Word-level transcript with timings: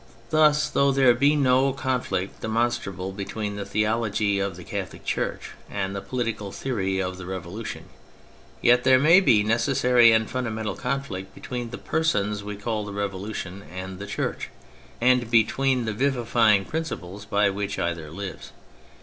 Thus, 0.31 0.67
though 0.67 0.91
there 0.91 1.13
be 1.13 1.35
no 1.35 1.73
con 1.73 2.01
flict 2.01 2.39
demonstrable 2.41 3.11
between 3.11 3.55
the 3.55 3.67
theology 3.67 4.39
of 4.39 4.55
the 4.55 4.63
Catholic 4.63 5.05
Church 5.05 5.51
and 5.69 5.95
the 5.95 6.01
political 6.01 6.51
theory 6.51 6.99
of 6.99 7.19
the 7.19 7.27
Revolution, 7.27 7.83
yet 8.63 8.83
there 8.83 8.97
may 8.97 9.19
be 9.19 9.43
necessary 9.43 10.11
and 10.11 10.27
fundamental 10.27 10.73
conflict 10.75 11.35
between 11.35 11.69
the 11.69 11.77
Persons 11.77 12.43
we 12.43 12.55
call 12.57 12.83
the 12.83 12.91
Revolution 12.93 13.61
and 13.71 13.99
the 13.99 14.07
Church, 14.07 14.49
and 14.99 15.29
between 15.29 15.85
the 15.85 15.93
vivifying 15.93 16.65
principles 16.65 17.25
by 17.25 17.51
which 17.51 17.77
either 17.77 18.09
lives. 18.09 18.53